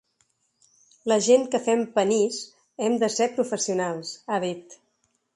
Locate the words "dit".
4.45-4.75